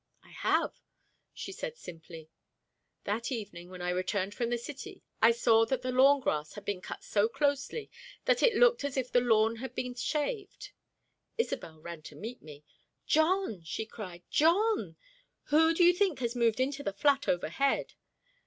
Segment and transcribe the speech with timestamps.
[0.23, 0.73] "I have,"
[1.31, 2.31] she said simply.
[3.03, 6.65] That evening when I returned from the city I saw that the lawn grass had
[6.65, 7.91] been cut so closely
[8.25, 10.71] that it looked as if the lawn had been shaved.
[11.37, 12.63] Isobel ran to meet me.
[13.05, 14.95] "John!" she cried; "John!
[15.49, 17.93] Who do you think has moved into the flat overhead?"